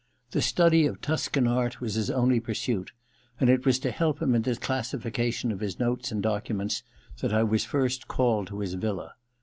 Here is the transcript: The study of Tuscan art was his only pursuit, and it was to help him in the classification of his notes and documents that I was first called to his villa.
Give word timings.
The 0.31 0.41
study 0.41 0.87
of 0.87 0.99
Tuscan 0.99 1.47
art 1.47 1.79
was 1.79 1.93
his 1.93 2.09
only 2.09 2.39
pursuit, 2.39 2.91
and 3.39 3.51
it 3.51 3.67
was 3.67 3.77
to 3.81 3.91
help 3.91 4.19
him 4.19 4.33
in 4.33 4.41
the 4.41 4.55
classification 4.55 5.51
of 5.51 5.59
his 5.59 5.77
notes 5.79 6.11
and 6.11 6.23
documents 6.23 6.81
that 7.19 7.31
I 7.31 7.43
was 7.43 7.65
first 7.65 8.07
called 8.07 8.47
to 8.47 8.61
his 8.61 8.73
villa. 8.73 9.13